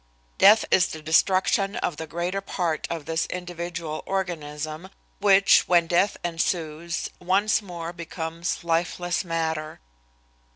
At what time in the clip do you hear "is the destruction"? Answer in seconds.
0.71-1.75